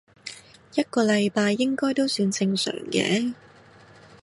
[0.73, 3.35] 一個禮拜應該都算正常嘅